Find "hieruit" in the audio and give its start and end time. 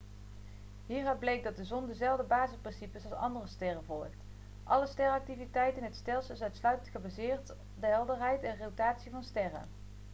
0.85-1.19